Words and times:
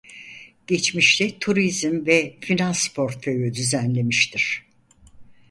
Geçmişte 0.67 1.39
Turizm 1.39 2.05
ve 2.05 2.37
Finans 2.39 2.87
portföyü 2.87 3.53
düzenlemiştir. 3.53 4.65